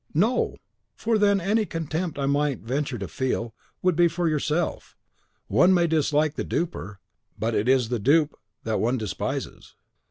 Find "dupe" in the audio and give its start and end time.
7.99-8.33